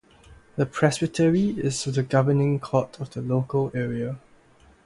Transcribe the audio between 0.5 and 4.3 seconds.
The Presbytery is the governing court of the local area.